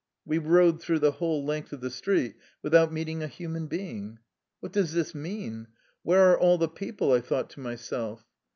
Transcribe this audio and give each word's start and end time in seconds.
We 0.25 0.39
rode 0.39 0.81
through 0.81 0.97
the 0.97 1.11
whole 1.11 1.45
length 1.45 1.71
of 1.71 1.81
the 1.81 1.91
street 1.91 2.33
without 2.63 2.91
meeting 2.91 3.21
a 3.21 3.27
human 3.27 3.67
being. 3.67 4.17
"What 4.59 4.71
does 4.71 4.93
this 4.93 5.13
mean? 5.13 5.67
Where 6.01 6.31
are 6.31 6.39
all 6.39 6.57
the 6.57 6.67
people?'' 6.69 7.11
I 7.13 7.21
thought 7.21 7.51
to 7.51 7.59
myself. 7.59 8.25